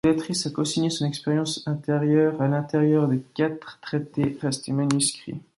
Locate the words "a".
0.47-0.49